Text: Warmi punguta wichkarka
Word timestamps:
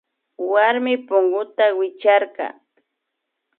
Warmi 0.51 0.93
punguta 1.07 1.65
wichkarka 1.77 2.47